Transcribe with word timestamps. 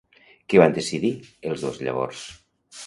Què 0.53 0.61
van 0.61 0.73
decidir 0.79 1.11
els 1.51 1.67
dos 1.69 1.79
llavors? 1.87 2.27